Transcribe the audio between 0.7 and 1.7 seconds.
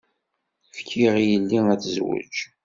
Fkiɣ yelli